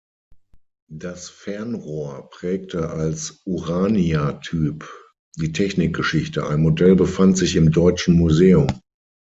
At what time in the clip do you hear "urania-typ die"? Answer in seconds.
3.45-5.51